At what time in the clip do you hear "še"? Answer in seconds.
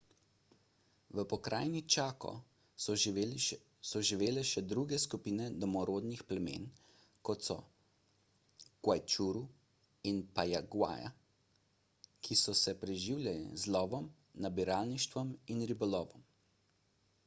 4.51-4.63